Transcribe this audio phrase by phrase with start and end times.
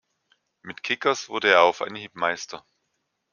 [0.63, 2.65] Mit Kickers wurde er auf Anhieb Meister.